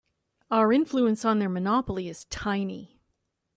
Our 0.49 0.73
influence 0.73 1.23
on 1.25 1.37
their 1.37 1.47
monopoly 1.47 2.09
is 2.09 2.25
tiny. 2.25 2.99